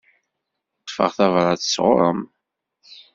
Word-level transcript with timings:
Ṭṭfeɣ 0.81 1.09
tabrat 1.17 1.61
sɣuṛ-m. 1.73 2.19